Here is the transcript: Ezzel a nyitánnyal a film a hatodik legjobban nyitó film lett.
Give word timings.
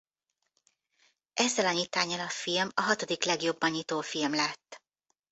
Ezzel 1.33 1.65
a 1.65 1.71
nyitánnyal 1.71 2.19
a 2.19 2.29
film 2.29 2.69
a 2.73 2.81
hatodik 2.81 3.23
legjobban 3.23 3.69
nyitó 3.69 4.01
film 4.01 4.33
lett. 4.33 4.81